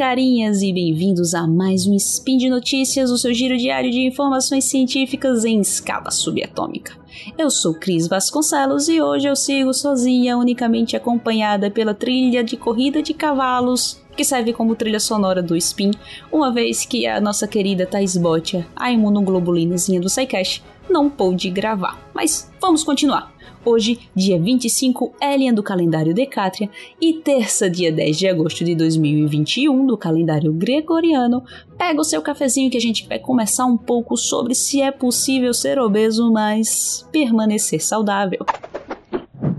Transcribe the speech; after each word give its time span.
carinhas 0.00 0.62
e 0.62 0.72
bem-vindos 0.72 1.34
a 1.34 1.46
mais 1.46 1.86
um 1.86 1.92
Spin 1.92 2.38
de 2.38 2.48
Notícias, 2.48 3.10
o 3.10 3.18
seu 3.18 3.34
giro 3.34 3.54
diário 3.58 3.90
de 3.90 4.00
informações 4.00 4.64
científicas 4.64 5.44
em 5.44 5.60
escala 5.60 6.10
subatômica. 6.10 6.96
Eu 7.36 7.50
sou 7.50 7.74
Cris 7.74 8.08
Vasconcelos 8.08 8.88
e 8.88 9.02
hoje 9.02 9.28
eu 9.28 9.36
sigo 9.36 9.74
sozinha, 9.74 10.38
unicamente 10.38 10.96
acompanhada 10.96 11.70
pela 11.70 11.92
trilha 11.92 12.42
de 12.42 12.56
corrida 12.56 13.02
de 13.02 13.12
cavalos 13.12 14.00
que 14.16 14.24
serve 14.24 14.54
como 14.54 14.74
trilha 14.74 14.98
sonora 14.98 15.42
do 15.42 15.54
Spin, 15.54 15.90
uma 16.32 16.50
vez 16.50 16.86
que 16.86 17.06
a 17.06 17.20
nossa 17.20 17.46
querida 17.46 17.84
Thais 17.84 18.16
Botia, 18.16 18.66
a 18.74 18.90
imunoglobulinazinha 18.90 20.00
do 20.00 20.08
SciCast, 20.08 20.64
não 20.88 21.10
pôde 21.10 21.50
gravar. 21.50 22.10
Mas 22.14 22.50
vamos 22.58 22.82
continuar. 22.82 23.34
Hoje, 23.64 23.98
dia 24.14 24.40
25 24.40 25.12
Elian 25.20 25.52
do 25.52 25.62
calendário 25.62 26.14
Decátria 26.14 26.70
e 27.00 27.14
terça, 27.14 27.68
dia 27.68 27.92
10 27.92 28.16
de 28.16 28.26
agosto 28.26 28.64
de 28.64 28.74
2021 28.74 29.86
do 29.86 29.98
calendário 29.98 30.50
gregoriano, 30.52 31.44
pega 31.76 32.00
o 32.00 32.04
seu 32.04 32.22
cafezinho 32.22 32.70
que 32.70 32.78
a 32.78 32.80
gente 32.80 33.06
vai 33.06 33.18
começar 33.18 33.66
um 33.66 33.76
pouco 33.76 34.16
sobre 34.16 34.54
se 34.54 34.80
é 34.80 34.90
possível 34.90 35.52
ser 35.52 35.78
obeso, 35.78 36.32
mas 36.32 37.06
permanecer 37.12 37.82
saudável. 37.82 38.40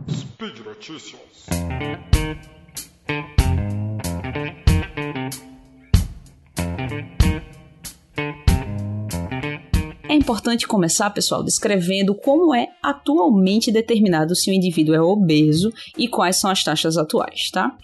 Speed 0.10 0.66
Notícias. 0.66 1.22
É 10.12 10.14
importante 10.14 10.68
começar, 10.68 11.10
pessoal, 11.12 11.42
descrevendo 11.42 12.14
como 12.14 12.54
é 12.54 12.68
atualmente 12.84 13.72
determinado 13.72 14.36
se 14.36 14.52
o 14.52 14.54
indivíduo 14.54 14.94
é 14.94 15.02
obeso 15.02 15.72
e 15.98 16.06
quais 16.06 16.36
são 16.36 16.52
as 16.52 16.62
taxas 16.62 16.98
atuais, 16.98 17.50
tá? 17.50 17.78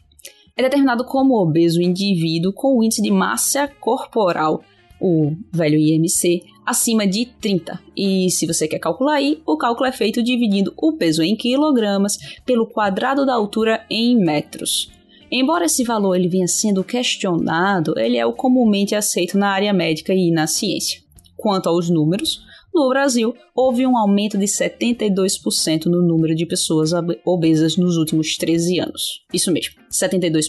É 0.54 0.62
determinado 0.62 1.06
como 1.06 1.42
obeso 1.42 1.80
o 1.80 1.82
indivíduo 1.82 2.52
com 2.52 2.78
o 2.78 2.84
índice 2.84 3.02
de 3.02 3.10
massa 3.12 3.70
corporal, 3.80 4.62
o 5.00 5.38
velho 5.54 5.78
IMC, 5.78 6.44
acima 6.66 7.08
de 7.08 7.28
30. 7.40 7.80
E 7.96 8.30
se 8.30 8.46
você 8.46 8.68
quer 8.68 8.80
calcular 8.80 9.14
aí, 9.14 9.42
o 9.46 9.56
cálculo 9.56 9.88
é 9.88 9.94
feito 9.94 10.22
dividindo 10.22 10.74
o 10.76 10.98
peso 10.98 11.24
em 11.24 11.34
quilogramas 11.34 12.18
pelo 12.46 12.68
quadrado 12.68 13.26
da 13.26 13.36
altura 13.36 13.86
em 13.90 14.18
metros. 14.18 14.92
Embora 15.32 15.64
esse 15.64 15.86
valor 15.86 16.16
ele 16.16 16.28
venha 16.28 16.48
sendo 16.48 16.84
questionado, 16.84 17.98
ele 17.98 18.18
é 18.18 18.26
o 18.26 18.34
comumente 18.34 18.96
aceito 18.96 19.38
na 19.38 19.48
área 19.48 19.72
médica 19.72 20.14
e 20.14 20.30
na 20.30 20.46
ciência. 20.46 21.07
Quanto 21.38 21.70
aos 21.70 21.90
números, 21.90 22.42
no 22.74 22.90
Brasil 22.90 23.34
houve 23.56 23.86
um 23.86 23.98
aumento 23.98 24.38
de 24.38 24.46
72% 24.46 25.86
no 25.86 26.02
número 26.02 26.36
de 26.36 26.46
pessoas 26.46 26.92
obesas 27.26 27.78
nos 27.78 27.96
últimos 27.96 28.36
13 28.38 28.80
anos. 28.80 29.22
Isso 29.34 29.52
mesmo, 29.52 29.76
72% 29.92 30.42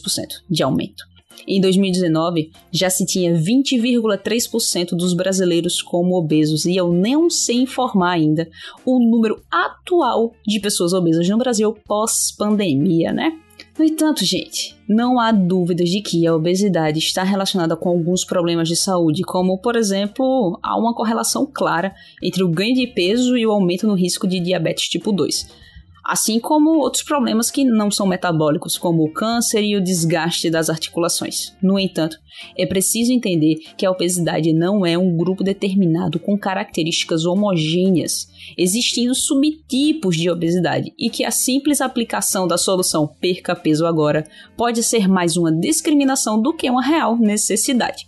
de 0.51 0.63
aumento. 0.63 1.05
Em 1.47 1.61
2019, 1.61 2.51
já 2.73 2.91
se 2.91 3.07
tinha 3.07 3.33
20,3% 3.33 4.91
dos 4.91 5.15
brasileiros 5.15 5.81
como 5.81 6.17
obesos, 6.17 6.65
e 6.67 6.77
eu 6.77 6.93
não 6.93 7.31
sei 7.31 7.63
informar 7.63 8.13
ainda 8.13 8.49
o 8.85 8.99
número 8.99 9.41
atual 9.51 10.33
de 10.47 10.61
pessoas 10.61 10.93
obesas 10.93 11.29
no 11.29 11.39
Brasil 11.39 11.75
pós-pandemia, 11.87 13.13
né? 13.13 13.33
No 13.79 13.85
entanto, 13.85 14.25
gente, 14.25 14.75
não 14.89 15.21
há 15.21 15.31
dúvidas 15.31 15.89
de 15.89 16.01
que 16.01 16.27
a 16.27 16.35
obesidade 16.35 16.99
está 16.99 17.23
relacionada 17.23 17.77
com 17.77 17.89
alguns 17.89 18.25
problemas 18.25 18.67
de 18.67 18.75
saúde, 18.75 19.23
como, 19.23 19.57
por 19.59 19.77
exemplo, 19.77 20.59
há 20.61 20.77
uma 20.77 20.93
correlação 20.93 21.47
clara 21.47 21.95
entre 22.21 22.43
o 22.43 22.49
ganho 22.49 22.75
de 22.75 22.89
peso 22.89 23.37
e 23.37 23.47
o 23.47 23.53
aumento 23.53 23.87
no 23.87 23.95
risco 23.95 24.27
de 24.27 24.41
diabetes 24.41 24.89
tipo 24.89 25.13
2 25.13 25.69
assim 26.09 26.41
como 26.41 26.79
outros 26.79 27.03
problemas 27.03 27.51
que 27.51 27.65
não 27.65 27.91
são 27.91 28.07
metabólicos, 28.07 28.79
como 28.79 29.05
o 29.05 29.13
câncer 29.13 29.63
e 29.63 29.77
o 29.77 29.85
desgaste 29.85 30.49
das 30.49 30.71
articulações. 30.71 31.55
No 31.63 31.79
entanto, 31.79 32.19
é 32.57 32.65
preciso 32.65 33.13
entender 33.13 33.57
que 33.77 33.85
a 33.85 33.91
obesidade 33.91 34.55
não 34.55 34.87
é 34.87 34.97
um 34.97 35.15
grupo 35.15 35.45
determinado 35.45 36.19
com 36.19 36.39
características 36.39 37.27
homogêneas, 37.27 38.29
existindo 38.57 39.15
subtipos 39.15 40.17
de 40.17 40.31
obesidade 40.31 40.95
e 40.99 41.11
que 41.11 41.25
a 41.25 41.31
simples 41.31 41.83
aplicação 41.83 42.49
da 42.49 42.57
solução 42.57 43.07
perca 43.21 43.55
peso 43.55 43.87
agora 43.87 44.27
pode 44.57 44.83
ser 44.83 45.09
mais 45.09 45.37
uma 45.37 45.53
discriminação 45.53 46.41
do 46.41 46.55
que 46.55 46.71
uma 46.71 46.83
real 46.83 47.19
necessidade. 47.19 48.08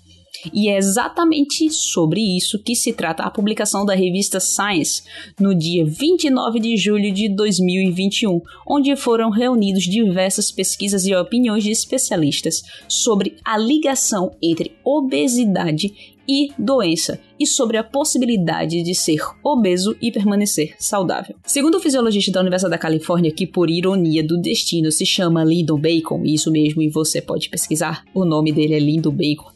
E 0.52 0.68
é 0.68 0.76
exatamente 0.76 1.70
sobre 1.70 2.20
isso 2.20 2.58
que 2.58 2.74
se 2.74 2.92
trata 2.92 3.22
a 3.22 3.30
publicação 3.30 3.84
da 3.84 3.94
revista 3.94 4.40
Science 4.40 5.02
no 5.38 5.54
dia 5.54 5.84
29 5.84 6.60
de 6.60 6.76
julho 6.76 7.12
de 7.12 7.28
2021, 7.28 8.40
onde 8.66 8.94
foram 8.96 9.30
reunidos 9.30 9.84
diversas 9.84 10.50
pesquisas 10.50 11.04
e 11.04 11.14
opiniões 11.14 11.64
de 11.64 11.70
especialistas 11.70 12.62
sobre 12.88 13.36
a 13.44 13.56
ligação 13.56 14.32
entre 14.42 14.72
obesidade 14.84 16.16
e 16.30 16.52
doença 16.56 17.18
e 17.38 17.46
sobre 17.46 17.76
a 17.76 17.82
possibilidade 17.82 18.82
de 18.82 18.94
ser 18.94 19.18
obeso 19.42 19.96
e 20.00 20.12
permanecer 20.12 20.76
saudável. 20.78 21.34
Segundo 21.44 21.76
o 21.76 21.80
fisiologista 21.80 22.30
da 22.30 22.40
Universidade 22.40 22.70
da 22.70 22.78
Califórnia, 22.78 23.32
que 23.32 23.46
por 23.46 23.68
ironia 23.68 24.22
do 24.22 24.40
destino 24.40 24.92
se 24.92 25.04
chama 25.04 25.42
Lyndon 25.42 25.80
Bacon, 25.80 26.22
isso 26.24 26.52
mesmo, 26.52 26.82
e 26.82 26.88
você 26.88 27.20
pode 27.20 27.48
pesquisar, 27.48 28.04
o 28.14 28.24
nome 28.24 28.52
dele 28.52 28.74
é 28.74 28.78
Lyndon 28.78 29.10
Bacon. 29.10 29.50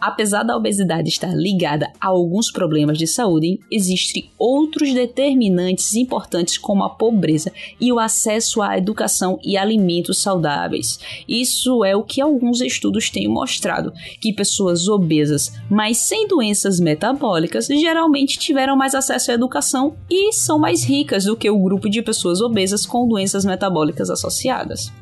Apesar 0.00 0.42
da 0.44 0.56
obesidade 0.56 1.08
estar 1.08 1.34
ligada 1.34 1.90
a 2.00 2.08
alguns 2.08 2.50
problemas 2.50 2.96
de 2.96 3.06
saúde, 3.06 3.58
existem 3.70 4.30
outros 4.38 4.92
determinantes 4.94 5.94
importantes 5.94 6.56
como 6.56 6.84
a 6.84 6.90
pobreza 6.90 7.52
e 7.80 7.92
o 7.92 7.98
acesso 7.98 8.62
à 8.62 8.78
educação 8.78 9.38
e 9.42 9.56
alimentos 9.56 10.18
saudáveis. 10.18 11.00
Isso 11.28 11.84
é 11.84 11.96
o 11.96 12.04
que 12.04 12.20
alguns 12.20 12.60
estudos 12.60 13.10
têm 13.10 13.28
mostrado, 13.28 13.92
que 14.20 14.32
pessoas 14.32 14.88
obesas, 14.88 15.52
mas 15.68 15.98
sem 15.98 16.28
doenças 16.28 16.78
metabólicas, 16.78 17.66
geralmente 17.66 18.38
tiveram 18.38 18.76
mais 18.76 18.94
acesso 18.94 19.30
à 19.30 19.34
educação 19.34 19.96
e 20.08 20.32
são 20.32 20.58
mais 20.58 20.84
ricas 20.84 21.24
do 21.24 21.36
que 21.36 21.50
o 21.50 21.58
grupo 21.58 21.88
de 21.88 22.02
pessoas 22.02 22.40
obesas 22.40 22.86
com 22.86 23.08
doenças 23.08 23.44
metabólicas 23.44 24.10
associadas. 24.10 24.92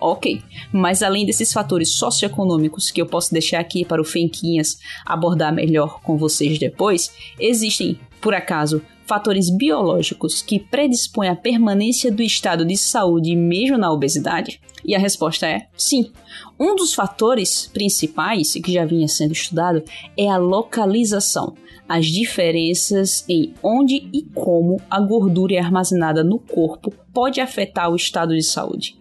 Ok, 0.00 0.40
mas 0.72 1.02
além 1.02 1.26
desses 1.26 1.52
fatores 1.52 1.94
socioeconômicos 1.94 2.90
que 2.90 3.02
eu 3.02 3.06
posso 3.06 3.32
deixar 3.32 3.58
aqui 3.58 3.84
para 3.84 4.00
o 4.00 4.04
Fenquinhas 4.04 4.78
abordar 5.04 5.52
melhor 5.52 6.00
com 6.02 6.16
vocês 6.16 6.58
depois, 6.58 7.12
existem, 7.38 7.98
por 8.20 8.32
acaso, 8.32 8.80
fatores 9.08 9.48
biológicos 9.50 10.42
que 10.42 10.60
predispõem 10.60 11.30
à 11.30 11.34
permanência 11.34 12.12
do 12.12 12.22
estado 12.22 12.64
de 12.64 12.76
saúde 12.76 13.34
mesmo 13.34 13.78
na 13.78 13.90
obesidade? 13.90 14.60
E 14.84 14.94
a 14.94 14.98
resposta 14.98 15.46
é 15.46 15.66
sim. 15.76 16.12
Um 16.60 16.76
dos 16.76 16.94
fatores 16.94 17.66
principais 17.72 18.52
que 18.52 18.72
já 18.72 18.84
vinha 18.84 19.08
sendo 19.08 19.32
estudado 19.32 19.82
é 20.16 20.28
a 20.28 20.36
localização, 20.36 21.54
as 21.88 22.06
diferenças 22.06 23.24
em 23.28 23.54
onde 23.62 24.08
e 24.12 24.22
como 24.34 24.80
a 24.90 25.00
gordura 25.00 25.54
é 25.54 25.58
armazenada 25.58 26.22
no 26.22 26.38
corpo 26.38 26.92
pode 27.12 27.40
afetar 27.40 27.90
o 27.90 27.96
estado 27.96 28.34
de 28.34 28.42
saúde. 28.42 28.97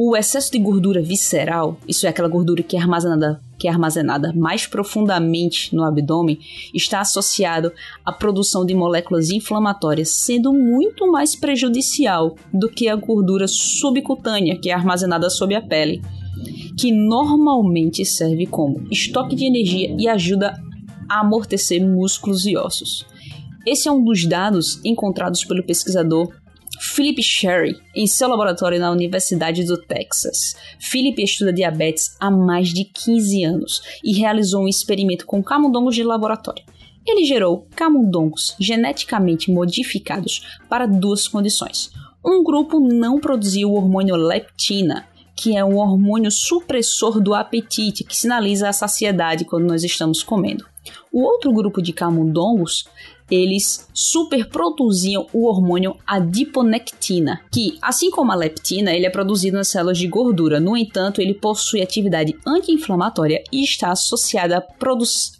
O 0.00 0.16
excesso 0.16 0.52
de 0.52 0.60
gordura 0.60 1.02
visceral, 1.02 1.76
isso 1.88 2.06
é 2.06 2.08
aquela 2.08 2.28
gordura 2.28 2.62
que 2.62 2.76
é 2.76 2.80
armazenada, 2.80 3.40
que 3.58 3.66
é 3.66 3.70
armazenada 3.72 4.32
mais 4.32 4.64
profundamente 4.64 5.74
no 5.74 5.82
abdômen, 5.82 6.38
está 6.72 7.00
associado 7.00 7.72
à 8.04 8.12
produção 8.12 8.64
de 8.64 8.76
moléculas 8.76 9.28
inflamatórias, 9.30 10.10
sendo 10.10 10.52
muito 10.52 11.10
mais 11.10 11.34
prejudicial 11.34 12.36
do 12.54 12.68
que 12.68 12.88
a 12.88 12.94
gordura 12.94 13.48
subcutânea, 13.48 14.56
que 14.56 14.70
é 14.70 14.72
armazenada 14.72 15.28
sob 15.28 15.52
a 15.56 15.60
pele, 15.60 16.00
que 16.78 16.92
normalmente 16.92 18.04
serve 18.04 18.46
como 18.46 18.86
estoque 18.92 19.34
de 19.34 19.46
energia 19.46 19.96
e 19.98 20.06
ajuda 20.06 20.54
a 21.10 21.22
amortecer 21.22 21.84
músculos 21.84 22.46
e 22.46 22.56
ossos. 22.56 23.04
Esse 23.66 23.88
é 23.88 23.90
um 23.90 24.04
dos 24.04 24.24
dados 24.24 24.80
encontrados 24.84 25.44
pelo 25.44 25.64
pesquisador 25.64 26.32
Philip 26.98 27.22
Sherry, 27.22 27.80
em 27.94 28.08
seu 28.08 28.28
laboratório 28.28 28.80
na 28.80 28.90
Universidade 28.90 29.64
do 29.64 29.76
Texas. 29.76 30.56
Philip 30.80 31.22
estuda 31.22 31.52
diabetes 31.52 32.16
há 32.18 32.28
mais 32.28 32.70
de 32.70 32.86
15 32.86 33.44
anos 33.44 33.82
e 34.02 34.14
realizou 34.14 34.64
um 34.64 34.68
experimento 34.68 35.24
com 35.24 35.40
camundongos 35.40 35.94
de 35.94 36.02
laboratório. 36.02 36.64
Ele 37.06 37.24
gerou 37.24 37.68
camundongos 37.76 38.56
geneticamente 38.58 39.48
modificados 39.48 40.58
para 40.68 40.86
duas 40.86 41.28
condições. 41.28 41.92
Um 42.24 42.42
grupo 42.42 42.80
não 42.80 43.20
produzia 43.20 43.68
o 43.68 43.74
hormônio 43.74 44.16
leptina, 44.16 45.06
que 45.36 45.56
é 45.56 45.64
um 45.64 45.76
hormônio 45.76 46.32
supressor 46.32 47.20
do 47.20 47.32
apetite, 47.32 48.02
que 48.02 48.16
sinaliza 48.16 48.68
a 48.68 48.72
saciedade 48.72 49.44
quando 49.44 49.68
nós 49.68 49.84
estamos 49.84 50.24
comendo. 50.24 50.66
O 51.12 51.22
outro 51.22 51.52
grupo 51.52 51.80
de 51.80 51.92
camundongos 51.92 52.88
eles 53.30 53.88
superproduziam 53.92 55.26
o 55.32 55.46
hormônio 55.46 55.96
adiponectina, 56.06 57.40
que, 57.52 57.78
assim 57.82 58.10
como 58.10 58.32
a 58.32 58.34
leptina, 58.34 58.92
ele 58.92 59.06
é 59.06 59.10
produzido 59.10 59.56
nas 59.56 59.68
células 59.68 59.98
de 59.98 60.06
gordura. 60.06 60.60
No 60.60 60.76
entanto, 60.76 61.20
ele 61.20 61.34
possui 61.34 61.82
atividade 61.82 62.36
anti-inflamatória 62.46 63.42
e 63.52 63.62
está 63.62 63.90
associada 63.90 64.58
à, 64.58 64.64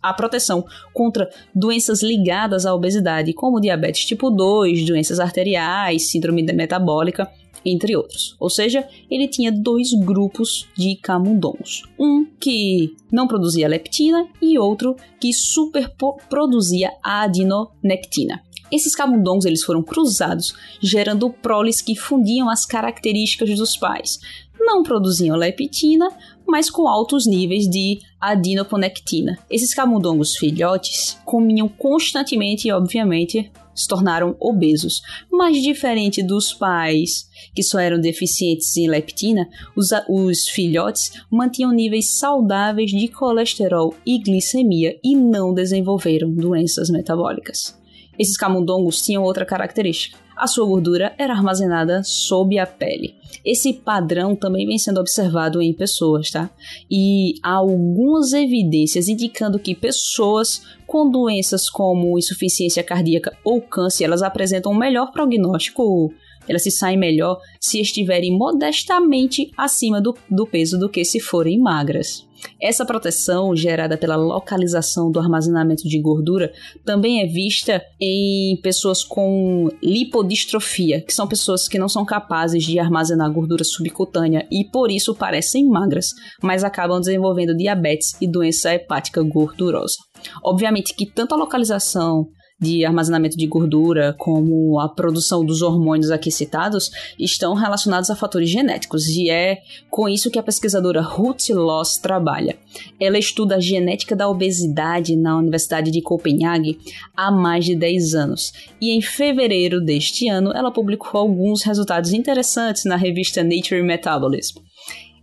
à 0.02 0.14
proteção 0.14 0.64
contra 0.92 1.30
doenças 1.54 2.02
ligadas 2.02 2.66
à 2.66 2.74
obesidade, 2.74 3.32
como 3.32 3.60
diabetes 3.60 4.04
tipo 4.04 4.30
2, 4.30 4.84
doenças 4.86 5.20
arteriais, 5.20 6.10
síndrome 6.10 6.42
metabólica 6.42 7.28
entre 7.70 7.96
outros. 7.96 8.36
Ou 8.38 8.50
seja, 8.50 8.86
ele 9.10 9.28
tinha 9.28 9.52
dois 9.52 9.92
grupos 9.92 10.66
de 10.76 10.96
camundongos. 10.96 11.82
Um 11.98 12.24
que 12.38 12.94
não 13.10 13.26
produzia 13.26 13.68
leptina 13.68 14.28
e 14.40 14.58
outro 14.58 14.96
que 15.20 15.32
superproduzia 15.32 16.92
adinonectina. 17.02 18.42
Esses 18.70 18.94
camundongos 18.94 19.46
eles 19.46 19.64
foram 19.64 19.82
cruzados, 19.82 20.54
gerando 20.80 21.30
proles 21.30 21.80
que 21.80 21.96
fundiam 21.96 22.50
as 22.50 22.66
características 22.66 23.56
dos 23.56 23.76
pais. 23.76 24.18
Não 24.60 24.82
produziam 24.82 25.36
leptina, 25.36 26.08
mas 26.46 26.68
com 26.68 26.86
altos 26.86 27.26
níveis 27.26 27.68
de 27.68 28.00
adinoponectina. 28.20 29.38
Esses 29.50 29.72
camundongos 29.72 30.36
filhotes 30.36 31.18
comiam 31.24 31.68
constantemente 31.68 32.70
obviamente, 32.70 33.50
se 33.78 33.86
tornaram 33.86 34.36
obesos. 34.40 35.00
Mas 35.30 35.62
diferente 35.62 36.22
dos 36.22 36.52
pais 36.52 37.28
que 37.54 37.62
só 37.62 37.78
eram 37.78 38.00
deficientes 38.00 38.76
em 38.76 38.88
leptina, 38.88 39.48
os, 39.76 39.88
os 40.08 40.48
filhotes 40.48 41.12
mantinham 41.30 41.72
níveis 41.72 42.18
saudáveis 42.18 42.90
de 42.90 43.08
colesterol 43.08 43.94
e 44.04 44.18
glicemia 44.18 44.98
e 45.02 45.14
não 45.14 45.54
desenvolveram 45.54 46.30
doenças 46.30 46.90
metabólicas. 46.90 47.78
Esses 48.18 48.36
camundongos 48.36 49.00
tinham 49.00 49.22
outra 49.22 49.44
característica. 49.44 50.18
A 50.36 50.46
sua 50.46 50.66
gordura 50.66 51.14
era 51.18 51.34
armazenada 51.34 52.02
sob 52.04 52.58
a 52.58 52.66
pele. 52.66 53.14
Esse 53.44 53.72
padrão 53.72 54.36
também 54.36 54.66
vem 54.66 54.78
sendo 54.78 55.00
observado 55.00 55.60
em 55.60 55.72
pessoas, 55.72 56.30
tá? 56.30 56.50
E 56.90 57.34
há 57.42 57.54
algumas 57.54 58.32
evidências 58.32 59.08
indicando 59.08 59.58
que 59.58 59.74
pessoas 59.74 60.62
com 60.86 61.10
doenças 61.10 61.68
como 61.68 62.18
insuficiência 62.18 62.82
cardíaca 62.82 63.36
ou 63.44 63.60
câncer, 63.60 64.04
elas 64.04 64.22
apresentam 64.22 64.72
um 64.72 64.78
melhor 64.78 65.12
prognóstico 65.12 66.12
elas 66.48 66.62
se 66.62 66.70
saem 66.70 66.96
melhor 66.96 67.40
se 67.60 67.80
estiverem 67.80 68.36
modestamente 68.36 69.50
acima 69.56 70.00
do, 70.00 70.16
do 70.30 70.46
peso 70.46 70.78
do 70.78 70.88
que 70.88 71.04
se 71.04 71.20
forem 71.20 71.58
magras. 71.60 72.26
Essa 72.60 72.84
proteção, 72.84 73.54
gerada 73.54 73.96
pela 73.96 74.16
localização 74.16 75.10
do 75.10 75.20
armazenamento 75.20 75.88
de 75.88 76.00
gordura, 76.00 76.52
também 76.84 77.22
é 77.22 77.26
vista 77.26 77.82
em 78.00 78.60
pessoas 78.62 79.04
com 79.04 79.68
lipodistrofia, 79.82 81.00
que 81.00 81.14
são 81.14 81.26
pessoas 81.26 81.68
que 81.68 81.78
não 81.78 81.88
são 81.88 82.04
capazes 82.04 82.64
de 82.64 82.78
armazenar 82.78 83.32
gordura 83.32 83.64
subcutânea 83.64 84.46
e 84.50 84.64
por 84.64 84.90
isso 84.90 85.14
parecem 85.14 85.68
magras, 85.68 86.08
mas 86.42 86.64
acabam 86.64 87.00
desenvolvendo 87.00 87.56
diabetes 87.56 88.16
e 88.20 88.26
doença 88.26 88.74
hepática 88.74 89.22
gordurosa. 89.22 89.96
Obviamente 90.42 90.94
que 90.94 91.06
tanto 91.06 91.34
a 91.34 91.38
localização 91.38 92.28
de 92.60 92.84
armazenamento 92.84 93.36
de 93.36 93.46
gordura, 93.46 94.14
como 94.18 94.80
a 94.80 94.88
produção 94.88 95.44
dos 95.44 95.62
hormônios 95.62 96.10
aqui 96.10 96.30
citados, 96.30 96.90
estão 97.16 97.54
relacionados 97.54 98.10
a 98.10 98.16
fatores 98.16 98.50
genéticos, 98.50 99.06
e 99.06 99.30
é 99.30 99.62
com 99.88 100.08
isso 100.08 100.30
que 100.30 100.38
a 100.38 100.42
pesquisadora 100.42 101.00
Ruth 101.00 101.50
Loss 101.50 101.98
trabalha. 101.98 102.58
Ela 102.98 103.16
estuda 103.16 103.56
a 103.56 103.60
genética 103.60 104.16
da 104.16 104.28
obesidade 104.28 105.14
na 105.14 105.38
Universidade 105.38 105.92
de 105.92 106.02
Copenhague 106.02 106.80
há 107.16 107.30
mais 107.30 107.64
de 107.64 107.76
10 107.76 108.14
anos, 108.14 108.52
e 108.80 108.90
em 108.90 109.00
fevereiro 109.00 109.80
deste 109.80 110.28
ano 110.28 110.50
ela 110.52 110.72
publicou 110.72 111.20
alguns 111.20 111.62
resultados 111.62 112.12
interessantes 112.12 112.84
na 112.84 112.96
revista 112.96 113.44
Nature 113.44 113.82
Metabolism. 113.82 114.58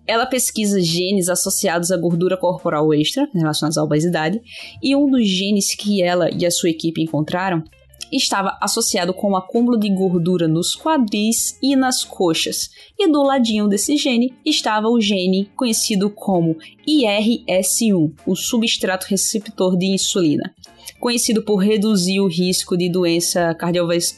Ela 0.08 0.26
pesquisa 0.26 0.80
genes 0.82 1.30
associados 1.30 1.92
à 1.92 1.98
gordura 1.98 2.38
corporal 2.38 2.94
extra, 2.94 3.28
relacionados 3.34 3.78
à 3.78 3.84
obesidade, 3.84 4.42
e 4.82 4.96
um 4.96 5.10
dos 5.10 5.28
genes 5.28 5.76
que 5.76 6.02
ela 6.02 6.30
e 6.30 6.46
a 6.46 6.52
sua 6.52 6.70
equipe 6.70 7.02
encontraram 7.02 7.64
estava 8.12 8.58
associado 8.62 9.14
com 9.14 9.32
o 9.32 9.36
acúmulo 9.36 9.78
de 9.78 9.90
gordura 9.90 10.48
nos 10.48 10.76
quadris 10.76 11.58
e 11.62 11.76
nas 11.76 12.04
coxas. 12.04 12.70
E 12.98 13.08
do 13.08 13.24
ladinho 13.24 13.68
desse 13.68 13.98
gene 13.98 14.34
estava 14.46 14.88
o 14.88 15.02
gene 15.02 15.50
conhecido 15.56 16.10
como 16.10 16.58
IRS1, 16.88 18.14
o 18.26 18.36
substrato 18.36 19.08
receptor 19.10 19.78
de 19.78 19.88
insulina, 19.88 20.54
conhecido 21.00 21.44
por 21.44 21.58
reduzir 21.58 22.20
o 22.20 22.28
risco 22.28 22.78
de 22.78 22.90
doença 22.90 23.56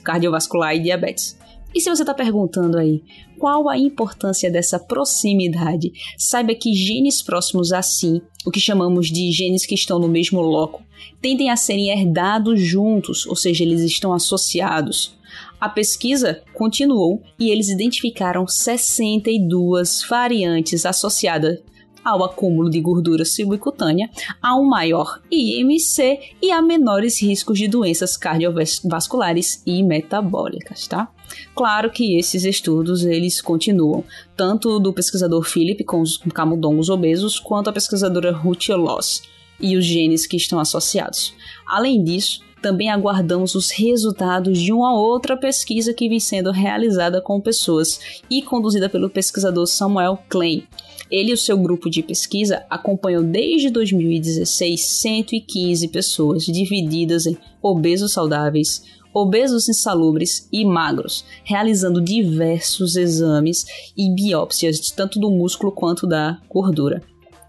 cardiovascular 0.03 0.75
e 0.75 0.79
diabetes. 0.79 1.37
E 1.77 1.79
se 1.79 1.91
você 1.91 2.01
está 2.01 2.13
perguntando 2.15 2.75
aí, 2.75 3.03
qual 3.37 3.69
a 3.69 3.77
importância 3.77 4.49
dessa 4.49 4.79
proximidade? 4.79 5.93
Saiba 6.17 6.55
que 6.55 6.73
genes 6.73 7.21
próximos 7.21 7.71
assim, 7.71 8.19
o 8.43 8.49
que 8.49 8.59
chamamos 8.59 9.11
de 9.11 9.31
genes 9.31 9.63
que 9.63 9.75
estão 9.75 9.99
no 9.99 10.07
mesmo 10.07 10.41
loco, 10.41 10.81
tendem 11.21 11.51
a 11.51 11.55
serem 11.55 11.91
herdados 11.91 12.59
juntos, 12.59 13.27
ou 13.27 13.35
seja, 13.35 13.63
eles 13.63 13.81
estão 13.81 14.11
associados. 14.11 15.15
A 15.61 15.69
pesquisa 15.69 16.41
continuou 16.51 17.21
e 17.37 17.51
eles 17.51 17.69
identificaram 17.69 18.47
62 18.47 20.03
variantes 20.09 20.83
associadas 20.83 21.59
ao 22.07 22.23
acúmulo 22.23 22.69
de 22.69 22.79
gordura 22.79 23.25
subcutânea, 23.25 24.09
a 24.41 24.55
um 24.55 24.63
maior 24.63 25.21
IMC 25.29 26.19
e 26.41 26.51
a 26.51 26.61
menores 26.61 27.21
riscos 27.21 27.59
de 27.59 27.67
doenças 27.67 28.15
cardiovasculares 28.15 29.61
e 29.65 29.83
metabólicas, 29.83 30.87
tá? 30.87 31.11
Claro 31.53 31.91
que 31.91 32.17
esses 32.17 32.45
estudos 32.45 33.03
eles 33.03 33.41
continuam, 33.41 34.05
tanto 34.37 34.79
do 34.79 34.93
pesquisador 34.93 35.43
Philip 35.43 35.83
com 35.83 35.99
os 35.99 36.17
camundongos 36.33 36.89
obesos, 36.89 37.39
quanto 37.39 37.69
a 37.69 37.73
pesquisadora 37.73 38.31
Ruth 38.31 38.69
Loss 38.69 39.23
e 39.59 39.75
os 39.75 39.83
genes 39.83 40.25
que 40.25 40.37
estão 40.37 40.59
associados. 40.59 41.33
Além 41.67 42.01
disso, 42.01 42.46
também 42.61 42.89
aguardamos 42.89 43.55
os 43.55 43.69
resultados 43.71 44.59
de 44.59 44.73
uma 44.73 44.97
outra 44.99 45.37
pesquisa 45.37 45.93
que 45.93 46.09
vem 46.09 46.19
sendo 46.19 46.51
realizada 46.51 47.21
com 47.21 47.39
pessoas 47.39 47.99
e 48.29 48.41
conduzida 48.41 48.89
pelo 48.89 49.09
pesquisador 49.09 49.65
Samuel 49.67 50.19
Klein. 50.29 50.67
Ele 51.09 51.31
e 51.31 51.33
o 51.33 51.37
seu 51.37 51.57
grupo 51.57 51.89
de 51.89 52.03
pesquisa 52.03 52.65
acompanham 52.69 53.23
desde 53.23 53.69
2016 53.69 54.83
115 54.83 55.87
pessoas 55.87 56.43
divididas 56.45 57.25
em 57.25 57.37
obesos 57.61 58.11
saudáveis, 58.11 58.83
obesos 59.13 59.69
insalubres 59.69 60.47
e 60.51 60.65
magros, 60.65 61.23
realizando 61.43 62.01
diversos 62.01 62.95
exames 62.95 63.65
e 63.97 64.13
biópsias 64.13 64.91
tanto 64.91 65.19
do 65.19 65.31
músculo 65.31 65.71
quanto 65.71 66.05
da 66.05 66.39
gordura. 66.49 67.01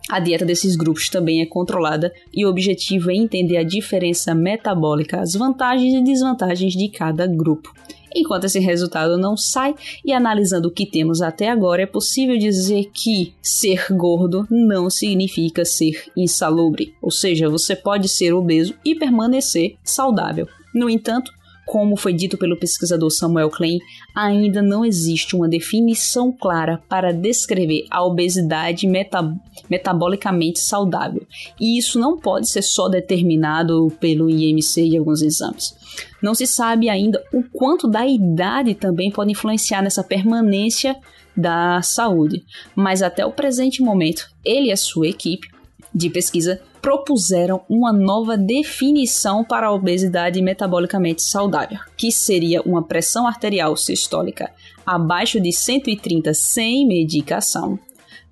A 0.08 0.20
dieta 0.20 0.44
desses 0.44 0.74
grupos 0.74 1.08
também 1.08 1.42
é 1.42 1.46
controlada 1.46 2.12
e 2.32 2.46
o 2.46 2.48
objetivo 2.48 3.10
é 3.10 3.14
entender 3.14 3.58
a 3.58 3.62
diferença 3.62 4.34
metabólica, 4.34 5.20
as 5.20 5.34
vantagens 5.34 5.94
e 5.94 6.02
desvantagens 6.02 6.72
de 6.72 6.88
cada 6.88 7.26
grupo. 7.26 7.74
Enquanto 8.16 8.44
esse 8.44 8.58
resultado 8.58 9.18
não 9.18 9.36
sai 9.36 9.74
e 10.02 10.12
analisando 10.12 10.68
o 10.68 10.70
que 10.70 10.86
temos 10.86 11.20
até 11.20 11.50
agora, 11.50 11.82
é 11.82 11.86
possível 11.86 12.38
dizer 12.38 12.90
que 12.92 13.34
ser 13.42 13.86
gordo 13.90 14.46
não 14.50 14.88
significa 14.88 15.64
ser 15.64 16.04
insalubre, 16.16 16.94
ou 17.02 17.10
seja, 17.10 17.50
você 17.50 17.76
pode 17.76 18.08
ser 18.08 18.32
obeso 18.32 18.74
e 18.82 18.94
permanecer 18.94 19.76
saudável. 19.84 20.48
No 20.74 20.88
entanto, 20.88 21.32
como 21.68 21.96
foi 21.96 22.14
dito 22.14 22.38
pelo 22.38 22.56
pesquisador 22.56 23.10
Samuel 23.10 23.50
Klein, 23.50 23.78
ainda 24.14 24.62
não 24.62 24.86
existe 24.86 25.36
uma 25.36 25.46
definição 25.46 26.32
clara 26.32 26.82
para 26.88 27.12
descrever 27.12 27.84
a 27.90 28.02
obesidade 28.02 28.86
meta 28.86 29.22
metabolicamente 29.68 30.60
saudável, 30.60 31.26
e 31.60 31.78
isso 31.78 31.98
não 31.98 32.18
pode 32.18 32.48
ser 32.48 32.62
só 32.62 32.88
determinado 32.88 33.92
pelo 34.00 34.30
IMC 34.30 34.82
e 34.82 34.96
alguns 34.96 35.20
exames. 35.20 35.76
Não 36.22 36.34
se 36.34 36.46
sabe 36.46 36.88
ainda 36.88 37.22
o 37.34 37.42
quanto 37.42 37.86
da 37.86 38.06
idade 38.06 38.74
também 38.74 39.10
pode 39.10 39.30
influenciar 39.30 39.82
nessa 39.82 40.02
permanência 40.02 40.96
da 41.36 41.82
saúde, 41.82 42.44
mas 42.74 43.02
até 43.02 43.26
o 43.26 43.32
presente 43.32 43.82
momento, 43.82 44.30
ele 44.42 44.68
e 44.68 44.72
a 44.72 44.76
sua 44.76 45.06
equipe 45.06 45.48
de 45.94 46.08
pesquisa 46.08 46.60
propuseram 46.88 47.60
uma 47.68 47.92
nova 47.92 48.34
definição 48.34 49.44
para 49.44 49.66
a 49.66 49.72
obesidade 49.74 50.40
metabolicamente 50.40 51.20
saudável, 51.20 51.78
que 51.98 52.10
seria 52.10 52.62
uma 52.62 52.82
pressão 52.82 53.26
arterial 53.26 53.76
sistólica 53.76 54.50
abaixo 54.86 55.38
de 55.38 55.52
130 55.52 56.32
sem 56.32 56.86
medicação, 56.86 57.78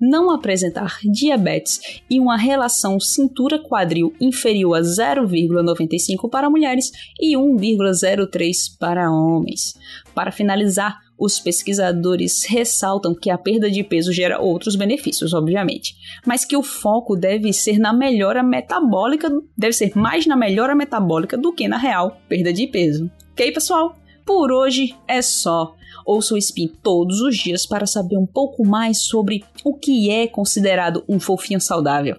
não 0.00 0.30
apresentar 0.30 0.96
diabetes 1.04 2.00
e 2.08 2.18
uma 2.18 2.38
relação 2.38 2.98
cintura-quadril 2.98 4.14
inferior 4.18 4.78
a 4.78 4.80
0,95 4.80 6.30
para 6.30 6.48
mulheres 6.48 6.90
e 7.20 7.36
1,03 7.36 8.78
para 8.80 9.12
homens. 9.12 9.78
Para 10.14 10.32
finalizar, 10.32 10.98
os 11.18 11.40
pesquisadores 11.40 12.44
ressaltam 12.44 13.14
que 13.14 13.30
a 13.30 13.38
perda 13.38 13.70
de 13.70 13.82
peso 13.82 14.12
gera 14.12 14.40
outros 14.40 14.76
benefícios, 14.76 15.32
obviamente, 15.32 15.94
mas 16.26 16.44
que 16.44 16.56
o 16.56 16.62
foco 16.62 17.16
deve 17.16 17.52
ser 17.52 17.78
na 17.78 17.92
melhora 17.92 18.42
metabólica, 18.42 19.30
deve 19.56 19.72
ser 19.72 19.92
mais 19.96 20.26
na 20.26 20.36
melhora 20.36 20.74
metabólica 20.74 21.36
do 21.36 21.52
que 21.52 21.68
na 21.68 21.78
real 21.78 22.20
perda 22.28 22.52
de 22.52 22.66
peso. 22.66 23.10
Ok, 23.32 23.52
pessoal? 23.52 23.96
Por 24.26 24.50
hoje 24.50 24.94
é 25.06 25.22
só. 25.22 25.72
Ouça 26.04 26.34
o 26.34 26.38
Spin 26.38 26.68
todos 26.82 27.20
os 27.20 27.36
dias 27.36 27.64
para 27.64 27.86
saber 27.86 28.18
um 28.18 28.26
pouco 28.26 28.66
mais 28.66 29.02
sobre 29.02 29.44
o 29.64 29.74
que 29.74 30.10
é 30.10 30.26
considerado 30.26 31.04
um 31.08 31.18
fofinho 31.18 31.60
saudável. 31.60 32.16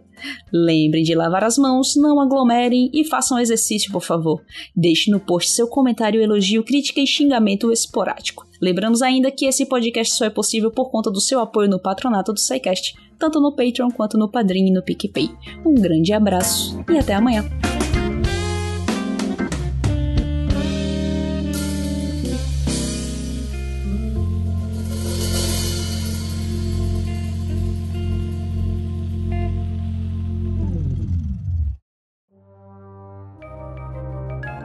Lembrem 0.52 1.04
de 1.04 1.14
lavar 1.14 1.44
as 1.44 1.58
mãos, 1.58 1.96
não 1.96 2.20
aglomerem 2.20 2.90
e 2.94 3.04
façam 3.04 3.38
exercício, 3.38 3.92
por 3.92 4.02
favor. 4.02 4.42
Deixe 4.76 5.12
no 5.12 5.20
post 5.20 5.52
seu 5.52 5.68
comentário, 5.68 6.22
elogio, 6.22 6.64
crítica 6.64 7.00
e 7.00 7.06
xingamento 7.06 7.72
esporádico. 7.72 8.48
Lembramos 8.62 9.02
ainda 9.02 9.30
que 9.30 9.46
esse 9.46 9.66
podcast 9.66 10.16
só 10.16 10.26
é 10.26 10.30
possível 10.30 10.72
por 10.72 10.90
conta 10.90 11.12
do 11.12 11.22
seu 11.22 11.40
apoio 11.40 11.70
no 11.70 11.80
patronato 11.80 12.34
do 12.34 12.40
SciCast, 12.40 12.96
tanto 13.20 13.40
no 13.40 13.56
Patreon 13.56 13.92
quanto 13.92 14.18
no 14.18 14.30
Padrim 14.30 14.68
e 14.68 14.74
no 14.74 14.82
PicPay. 14.82 15.30
Um 15.66 15.76
grande 15.76 16.14
abraço 16.14 16.84
e 16.90 16.98
até 16.98 17.14
amanhã! 17.14 17.46